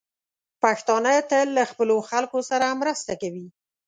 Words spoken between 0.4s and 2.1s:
پښتانه تل له خپلو